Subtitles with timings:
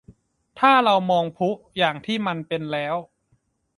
[0.59, 2.95] ถ้าเรามองพลุอย่างที่มันเป็นแล้ว